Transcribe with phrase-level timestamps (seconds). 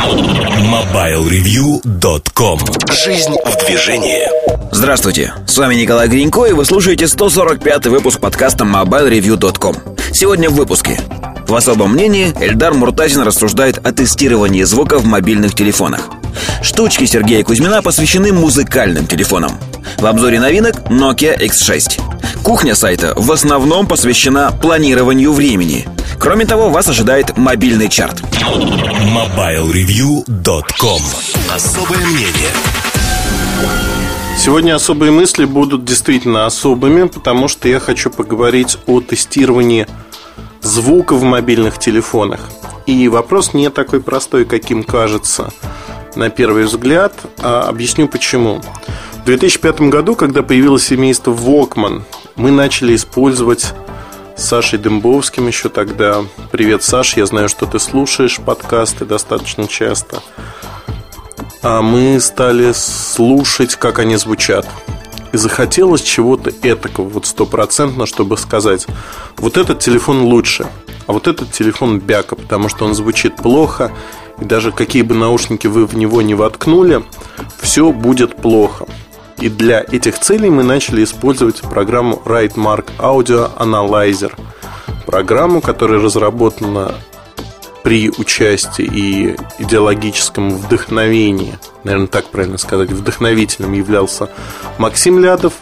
[0.00, 2.58] MobileReview.com
[3.04, 4.22] Жизнь в движении.
[4.72, 9.76] Здравствуйте, с вами Николай Гринько и вы слушаете 145 выпуск подкаста MobileReview.com
[10.14, 10.98] Сегодня в выпуске.
[11.46, 16.08] В особом мнении Эльдар Муртазин рассуждает о тестировании звука в мобильных телефонах.
[16.62, 19.52] Штучки Сергея Кузьмина посвящены музыкальным телефонам.
[19.98, 22.00] В обзоре новинок Nokia X6
[22.42, 25.86] Кухня сайта в основном посвящена планированию времени–
[26.20, 28.20] Кроме того, вас ожидает мобильный чарт.
[28.20, 31.00] MobileReview.com
[31.50, 32.50] Особое мнение
[34.36, 39.86] Сегодня особые мысли будут действительно особыми, потому что я хочу поговорить о тестировании
[40.60, 42.50] звука в мобильных телефонах.
[42.84, 45.50] И вопрос не такой простой, каким кажется
[46.16, 47.14] на первый взгляд.
[47.38, 48.60] А объясню почему.
[49.22, 52.02] В 2005 году, когда появилось семейство Walkman,
[52.36, 53.72] мы начали использовать
[54.40, 56.24] с Сашей Дымбовским еще тогда.
[56.50, 60.22] Привет, Саш, я знаю, что ты слушаешь подкасты достаточно часто.
[61.62, 64.66] А мы стали слушать, как они звучат.
[65.32, 68.86] И захотелось чего-то этакого, вот стопроцентно, чтобы сказать,
[69.36, 70.66] вот этот телефон лучше,
[71.06, 73.92] а вот этот телефон бяка, потому что он звучит плохо,
[74.40, 77.04] и даже какие бы наушники вы в него не воткнули,
[77.60, 78.86] все будет плохо.
[79.40, 84.32] И для этих целей мы начали использовать программу RightMark Audio Analyzer.
[85.06, 86.94] Программу, которая разработана
[87.82, 94.28] при участии и идеологическом вдохновении, наверное, так правильно сказать, вдохновителем являлся
[94.76, 95.54] Максим Лядов,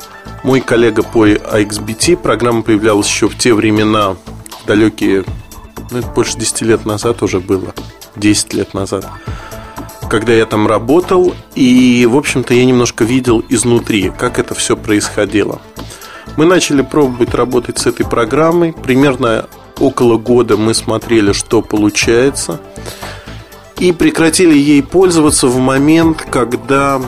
[0.43, 2.17] мой коллега по AXBT.
[2.17, 4.17] Программа появлялась еще в те времена,
[4.67, 5.25] далекие,
[5.93, 7.73] ну, это больше 10 лет назад уже было,
[8.17, 9.07] 10 лет назад
[10.09, 15.61] когда я там работал, и, в общем-то, я немножко видел изнутри, как это все происходило.
[16.37, 18.73] Мы начали пробовать работать с этой программой.
[18.73, 19.47] Примерно
[19.79, 22.61] около года мы смотрели, что получается.
[23.79, 27.01] И прекратили ей пользоваться в момент, когда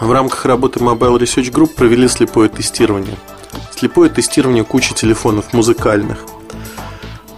[0.00, 3.16] в рамках работы Mobile Research Group провели слепое тестирование.
[3.76, 6.18] Слепое тестирование кучи телефонов музыкальных–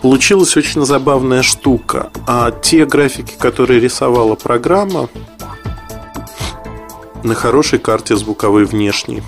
[0.07, 2.11] Получилась очень забавная штука.
[2.29, 5.09] А те графики, которые рисовала программа,
[7.25, 9.25] на хорошей карте звуковой внешней.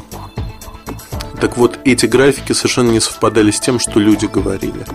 [1.40, 4.86] Так вот, эти графики совершенно не совпадали с тем, что люди говорили.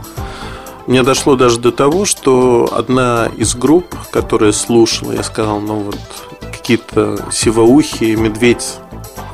[0.88, 6.00] Мне дошло даже до того, что одна из групп, которая слушала, я сказал, ну вот
[6.40, 8.76] какие-то сивоухие, медведь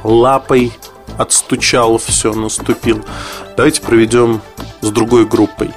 [0.03, 0.73] лапой
[1.15, 3.05] отстучал, все, наступил.
[3.55, 4.41] Давайте проведем
[4.81, 5.69] с другой группой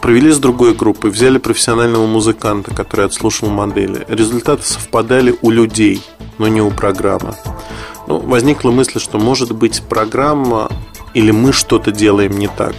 [0.00, 4.04] провели с другой группой, взяли профессионального музыканта, который отслушал модели.
[4.08, 6.02] Результаты совпадали у людей,
[6.38, 7.34] но не у программы.
[8.06, 10.70] Ну, возникла мысль, что может быть программа
[11.14, 12.74] или мы что-то делаем не так.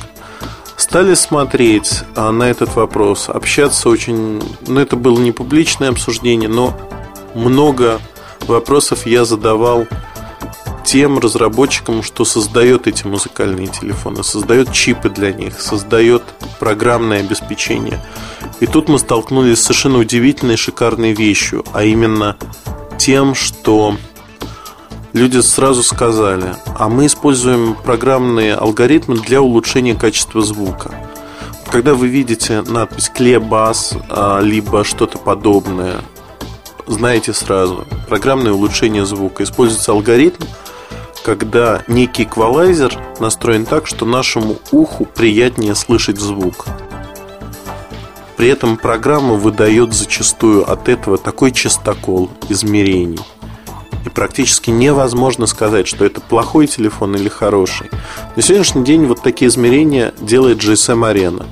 [0.78, 4.42] Стали смотреть а, на этот вопрос, общаться очень...
[4.68, 6.76] Ну, это было не публичное обсуждение, но
[7.36, 8.02] много
[8.48, 9.86] вопросов я задавал
[10.84, 16.24] тем разработчикам, что создает эти музыкальные телефоны, создает чипы для них, создает
[16.62, 18.00] программное обеспечение.
[18.60, 22.38] И тут мы столкнулись с совершенно удивительной, шикарной вещью, а именно
[23.00, 23.98] тем, что
[25.12, 30.94] люди сразу сказали, а мы используем программные алгоритмы для улучшения качества звука.
[31.72, 33.96] Когда вы видите надпись «Клебас»,
[34.42, 36.02] либо что-то подобное,
[36.86, 39.44] знаете сразу, программное улучшение звука.
[39.44, 40.44] Используется алгоритм,
[41.24, 46.66] когда некий эквалайзер настроен так, что нашему уху приятнее слышать звук.
[48.38, 53.20] При этом программа выдает зачастую от этого такой частокол измерений.
[54.04, 57.92] И практически невозможно сказать, что это плохой телефон или хороший.
[58.36, 61.46] На сегодняшний день вот такие измерения делает GSM Arena.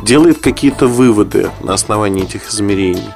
[0.00, 3.10] Делает какие-то выводы на основании этих измерений.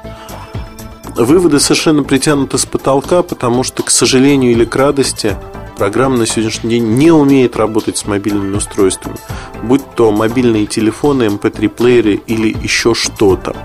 [1.15, 5.35] Выводы совершенно притянуты с потолка, потому что, к сожалению или к радости,
[5.75, 9.17] программа на сегодняшний день не умеет работать с мобильными устройствами,
[9.61, 13.55] будь то мобильные телефоны, MP3-плееры эм или еще что-то.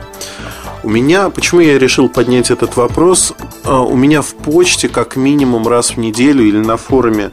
[0.82, 3.34] У меня, почему я решил поднять этот вопрос?
[3.64, 7.32] А, у меня в почте как минимум раз в неделю или на форуме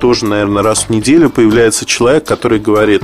[0.00, 3.02] тоже, наверное, раз в неделю появляется человек, который говорит,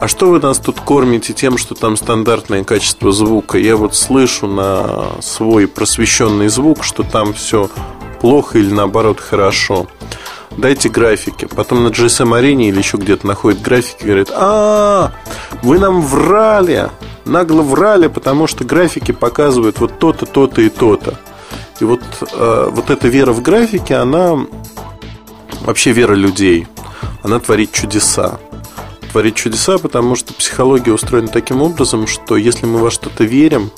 [0.00, 3.58] а что вы нас тут кормите тем, что там стандартное качество звука?
[3.58, 7.68] Я вот слышу на свой просвещенный звук, что там все
[8.20, 9.88] плохо или наоборот хорошо
[10.56, 11.46] дайте графики.
[11.46, 15.12] Потом на GSM арене или еще где-то находит графики и говорит, а,
[15.62, 16.90] вы нам врали,
[17.24, 21.18] нагло врали, потому что графики показывают вот то-то, то-то и то-то.
[21.80, 22.02] И вот,
[22.32, 24.46] э, вот эта вера в графики, она
[25.62, 26.66] вообще вера людей.
[27.22, 28.38] Она творит чудеса.
[29.12, 33.70] Творит чудеса, потому что психология устроена таким образом, что если мы во что-то верим,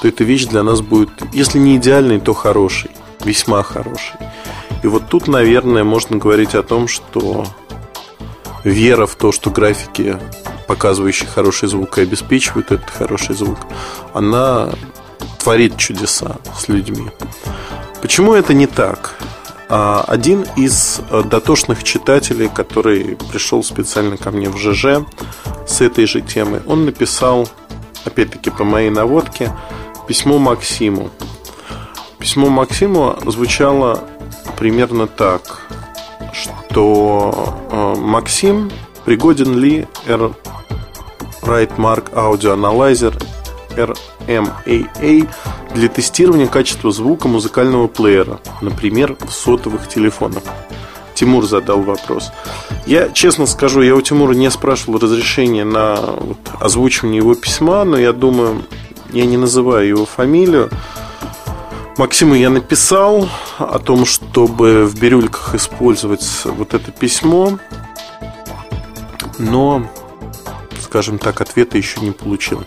[0.00, 2.90] то эта вещь для нас будет, если не идеальной, то хорошей,
[3.24, 4.16] весьма хорошей.
[4.82, 7.46] И вот тут, наверное, можно говорить о том, что
[8.64, 10.18] вера в то, что графики,
[10.66, 13.58] показывающие хороший звук и обеспечивают этот хороший звук,
[14.12, 14.70] она
[15.38, 17.10] творит чудеса с людьми.
[18.02, 19.16] Почему это не так?
[19.70, 25.04] А, один из э, дотошных читателей, который пришел специально ко мне в ЖЖ
[25.66, 27.48] с этой же темой, он написал,
[28.04, 29.52] опять-таки по моей наводке,
[30.06, 31.10] письмо Максиму.
[32.18, 34.04] Письмо Максиму звучало
[34.58, 35.62] примерно так,
[36.32, 38.70] что э, Максим
[39.04, 40.32] пригоден ли R
[41.42, 43.14] Right Mark Audio Analyzer
[43.76, 45.28] RMAA
[45.74, 50.42] для тестирования качества звука музыкального плеера, например, в сотовых телефонах.
[51.14, 52.30] Тимур задал вопрос.
[52.86, 57.98] Я честно скажу, я у Тимура не спрашивал разрешения на вот, озвучивание его письма, но
[57.98, 58.62] я думаю,
[59.12, 60.70] я не называю его фамилию.
[61.98, 63.28] Максиму я написал
[63.58, 67.58] о том, чтобы в бирюльках использовать вот это письмо,
[69.38, 69.84] но,
[70.80, 72.62] скажем так, ответа еще не получил.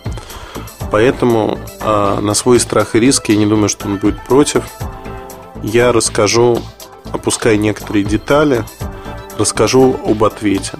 [0.90, 4.64] Поэтому э, на свой страх и риск, я не думаю, что он будет против,
[5.62, 6.60] я расскажу,
[7.10, 8.66] опуская некоторые детали,
[9.38, 10.76] расскажу об ответе.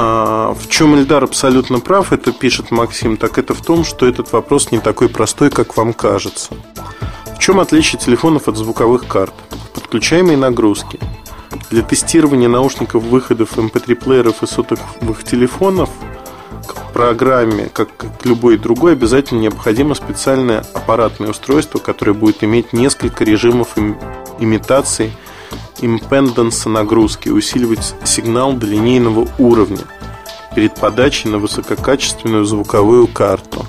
[0.00, 4.30] А, в чем Эльдар абсолютно прав, это пишет Максим, так это в том, что этот
[4.32, 6.54] вопрос не такой простой, как вам кажется.
[7.34, 9.34] В чем отличие телефонов от звуковых карт?
[9.74, 11.00] Подключаемые нагрузки.
[11.70, 15.90] Для тестирования наушников выходов MP3-плееров и сотовых телефонов–
[16.98, 23.78] программе, как к любой другой, обязательно необходимо специальное аппаратное устройство, которое будет иметь несколько режимов
[24.40, 25.12] имитации
[25.80, 29.84] импенденса нагрузки, усиливать сигнал до линейного уровня
[30.54, 33.66] перед подачей на высококачественную звуковую карту.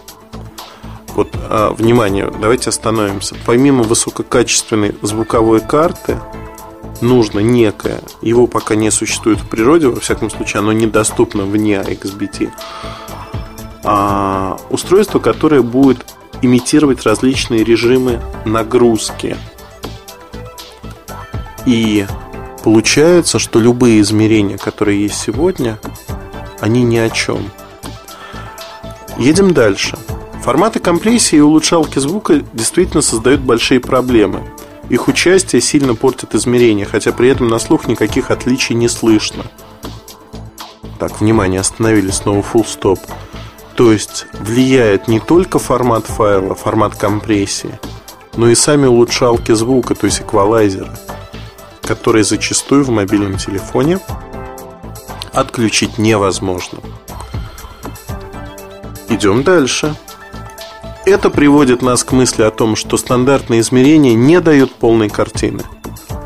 [1.16, 3.36] Вот, а, внимание, давайте остановимся.
[3.46, 6.18] Помимо высококачественной звуковой карты,
[7.02, 12.52] нужно некое, его пока не существует в природе, во всяком случае, оно недоступно вне XBT,
[13.84, 16.06] а, устройство, которое будет
[16.42, 19.38] имитировать различные режимы нагрузки.
[21.66, 22.06] И
[22.64, 25.80] получается, что любые измерения, которые есть сегодня,
[26.60, 27.50] они ни о чем.
[29.18, 29.98] Едем дальше.
[30.42, 34.42] Форматы компрессии и улучшалки звука действительно создают большие проблемы.
[34.90, 39.44] Их участие сильно портит измерения, хотя при этом на слух никаких отличий не слышно.
[40.98, 43.00] Так, внимание, остановили снова full stop.
[43.76, 47.80] То есть влияет не только формат файла, формат компрессии,
[48.36, 50.92] но и сами улучшалки звука, то есть эквалайзеры,
[51.90, 54.00] которые зачастую в мобильном телефоне
[55.34, 56.78] отключить невозможно.
[59.10, 59.96] Идем дальше.
[61.06, 65.64] Это приводит нас к мысли о том, что стандартные измерения не дают полной картины.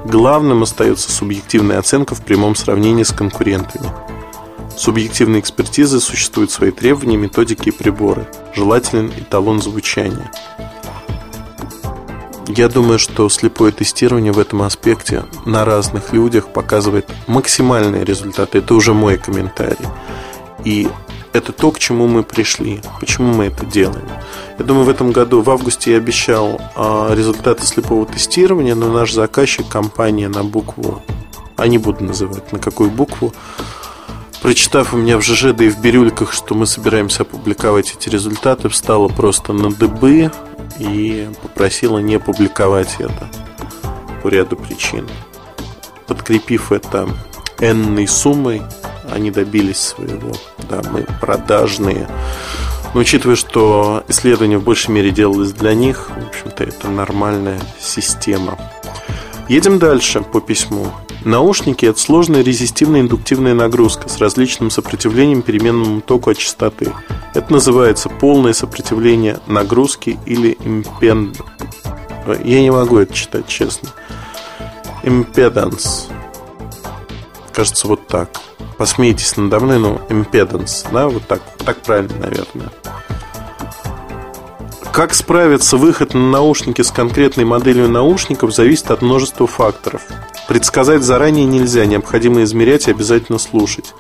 [0.04, 3.90] Главным остается субъективная оценка в прямом сравнении с конкурентами–
[4.78, 8.28] субъективной экспертизы существуют свои требования, методики и приборы.
[8.54, 10.30] Желателен эталон звучания.
[12.48, 18.58] Я думаю, что слепое тестирование в этом аспекте на разных людях показывает максимальные результаты.
[18.58, 19.88] Это уже мой комментарий.
[20.66, 20.90] И
[21.32, 22.82] это то, к чему мы пришли.
[23.00, 24.08] Почему мы это делаем?
[24.60, 29.14] Я думаю, в этом году, в августе я обещал а, результаты слепого тестирования, но наш
[29.14, 31.02] заказчик, компания на букву,
[31.56, 33.34] а не буду называть на какую букву,
[34.42, 39.08] прочитав у меня в ЖЖ, и в бирюльках, что мы собираемся опубликовать эти результаты, встала
[39.08, 40.30] просто на дыбы
[40.80, 43.30] и попросила не публиковать это
[44.22, 45.08] по ряду причин.
[46.08, 47.10] Подкрепив это
[47.60, 48.62] энной суммой,
[49.12, 50.32] они добились своего.
[50.70, 52.08] Да, мы продажные.
[52.94, 58.58] Но учитывая, что исследование в большей мере делалось для них, в общем-то, это нормальная система.
[59.50, 60.88] Едем дальше по письму.
[61.26, 66.92] Наушники– это сложная резистивная индуктивная нагрузка с различным сопротивлением переменному току от частоты.
[67.34, 71.40] Это называется полное сопротивление нагрузки или импенд...
[72.44, 73.90] Я не могу это читать, честно.
[75.04, 76.08] Импеданс.
[77.54, 78.30] Кажется, вот так.
[78.78, 80.86] Посмейтесь надо мной, но импеданс.
[80.92, 81.42] Да, вот так.
[81.66, 82.70] Так правильно, наверное.
[84.92, 90.02] Как справиться выход на наушники с конкретной моделью наушников зависит от множества факторов.
[90.48, 93.94] Предсказать заранее нельзя, необходимо измерять и обязательно слушать.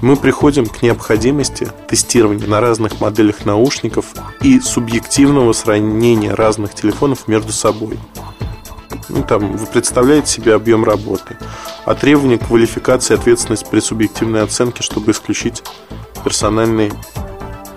[0.00, 7.52] Мы приходим к необходимости тестирования на разных моделях наушников и субъективного сравнения разных телефонов между
[7.52, 7.98] собой.
[9.08, 11.36] Ну, там, вы представляете себе объем работы.
[11.84, 15.62] А требования квалификации и ответственность при субъективной оценке, чтобы исключить
[16.22, 16.92] персональные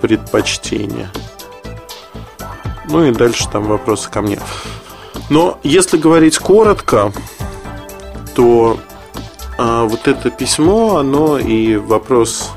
[0.00, 1.10] предпочтения.
[2.88, 4.38] Ну и дальше там вопросы ко мне.
[5.28, 7.12] Но если говорить коротко,
[8.38, 8.78] то
[9.58, 12.52] а, вот это письмо, оно и вопрос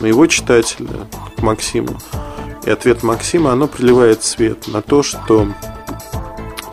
[0.00, 1.98] моего читателя к Максиму,
[2.64, 5.48] и ответ Максима, оно приливает свет на то, что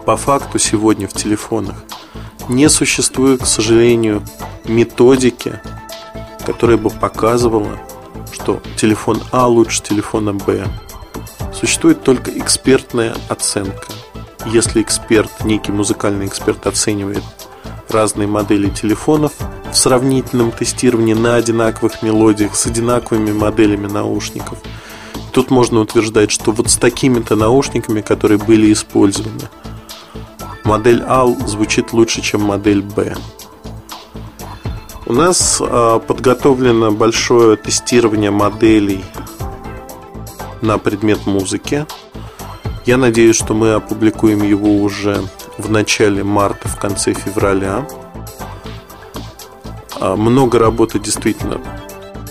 [0.06, 1.84] по факту сегодня в телефонах
[2.48, 4.22] не существует, к сожалению,
[4.66, 5.60] методики,
[6.46, 7.80] которая бы показывала,
[8.32, 10.68] что телефон А лучше телефона Б.
[11.60, 13.88] Существует только экспертная оценка.
[14.46, 17.24] Если эксперт, некий музыкальный эксперт оценивает
[17.90, 19.34] разные модели телефонов
[19.72, 24.60] в сравнительном тестировании на одинаковых мелодиях с одинаковыми моделями наушников,
[25.32, 29.50] тут можно утверждать, что вот с такими-то наушниками, которые были использованы,
[30.64, 33.16] модель А звучит лучше, чем модель Б.
[35.06, 39.06] У нас э, подготовлено большое тестирование моделей
[40.62, 41.86] на предмет музыки.
[42.86, 45.22] Я надеюсь, что мы опубликуем его уже
[45.58, 47.88] в начале марта, в конце февраля.
[50.00, 51.60] А, много работы действительно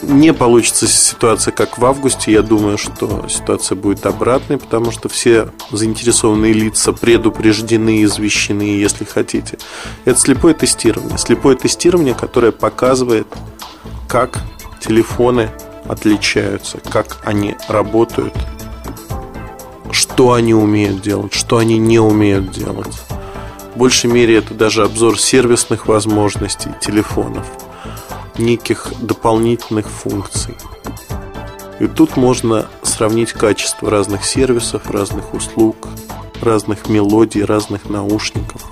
[0.03, 2.33] не получится ситуация, как в августе.
[2.33, 9.59] Я думаю, что ситуация будет обратной, потому что все заинтересованные лица предупреждены, извещены, если хотите.
[10.05, 11.19] Это слепое тестирование.
[11.19, 13.27] Слепое тестирование, которое показывает,
[14.09, 14.39] как
[14.81, 15.51] телефоны
[15.89, 18.35] отличаются, как они работают,
[19.91, 22.95] что они умеют делать, что они не умеют делать.
[23.77, 27.47] В большей мере это даже обзор сервисных возможностей телефонов–
[28.39, 30.55] неких дополнительных функций.
[31.79, 35.77] И тут можно сравнить качество разных сервисов, разных услуг,
[36.41, 38.65] разных мелодий, разных наушников.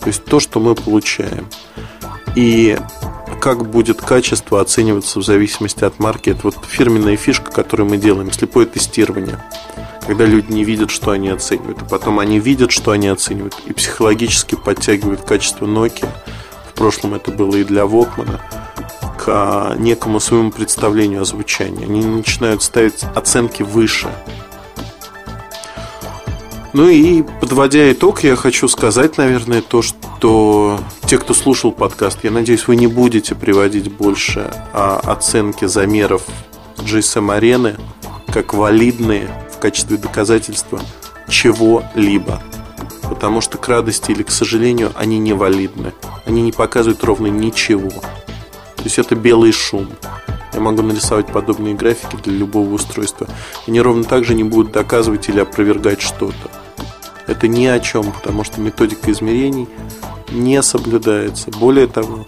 [0.00, 1.46] То есть то, что мы получаем.
[2.36, 2.78] И
[3.40, 6.30] как будет качество оцениваться в зависимости от марки.
[6.30, 9.42] Это вот фирменная фишка, которую мы делаем, слепое тестирование.
[10.06, 13.72] Когда люди не видят, что они оценивают, а потом они видят, что они оценивают, и
[13.72, 16.08] психологически подтягивают качество Nokia–
[16.78, 18.40] прошлом это было и для Вокмана,
[19.18, 21.84] к а, некому своему представлению о звучании.
[21.84, 24.08] Они начинают ставить оценки выше.
[26.72, 32.30] Ну и подводя итог, я хочу сказать, наверное, то, что те, кто слушал подкаст, я
[32.30, 36.22] надеюсь, вы не будете приводить больше а, оценки замеров
[36.76, 37.76] GSM арены
[38.32, 40.80] как валидные в качестве доказательства
[41.28, 42.42] чего-либо
[43.08, 45.92] потому что к радости или к сожалению они не валидны.
[46.26, 47.90] Они не показывают ровно ничего.
[47.90, 49.88] То есть это белый шум.
[50.52, 53.28] Я могу нарисовать подобные графики для любого устройства.
[53.66, 56.50] Они ровно так же не будут доказывать или опровергать что-то.
[57.26, 59.68] Это ни о чем, потому что методика измерений
[60.30, 61.50] не соблюдается.
[61.50, 62.24] Более того,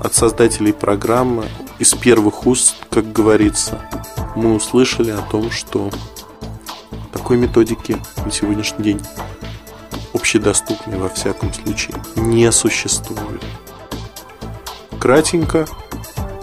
[0.00, 1.44] от создателей программы
[1.78, 3.80] из первых уст, как говорится,
[4.34, 5.90] мы услышали о том, что
[7.12, 9.00] такой методики на сегодняшний день
[10.12, 13.42] общедоступной во всяком случае не существует.
[14.98, 15.66] Кратенько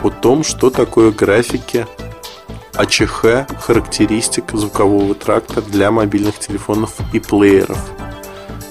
[0.03, 1.87] о том, что такое графики
[2.75, 7.79] АЧХ характеристик звукового тракта для мобильных телефонов и плееров.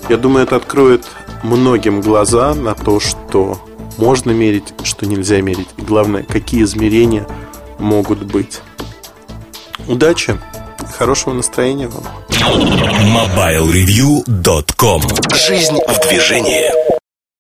[0.09, 1.05] Я думаю, это откроет
[1.43, 3.61] многим глаза на то, что
[3.99, 5.69] можно мерить, что нельзя мерить.
[5.77, 7.27] И главное, какие измерения
[7.79, 8.61] могут быть.
[9.87, 10.39] Удачи!
[10.97, 12.05] Хорошего настроения вам!
[12.31, 15.03] MobileReview.com
[15.35, 16.71] Жизнь в движении